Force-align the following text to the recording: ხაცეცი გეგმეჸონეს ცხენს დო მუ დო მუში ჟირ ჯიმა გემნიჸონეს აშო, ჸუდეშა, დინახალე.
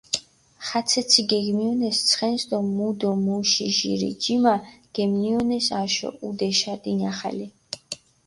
ხაცეცი 0.67 1.23
გეგმეჸონეს 1.31 1.97
ცხენს 2.07 2.41
დო 2.49 2.57
მუ 2.77 2.87
დო 2.99 3.11
მუში 3.25 3.67
ჟირ 3.77 4.01
ჯიმა 4.23 4.55
გემნიჸონეს 4.95 5.67
აშო, 5.81 6.09
ჸუდეშა, 6.19 6.73
დინახალე. 6.83 7.47